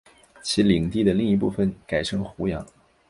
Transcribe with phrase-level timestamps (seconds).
[0.41, 2.65] 其领地的另一部分改称湖阳。